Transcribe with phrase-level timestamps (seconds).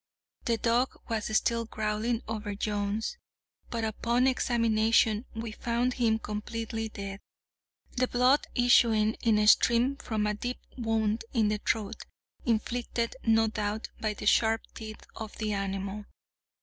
[0.45, 3.19] The dog was still growling over Jones;
[3.69, 7.19] but, upon examination, we found him completely dead,
[7.97, 12.01] the blood issuing in a stream from a deep wound in the throat,
[12.47, 16.05] inflicted, no doubt, by the sharp teeth of the animal.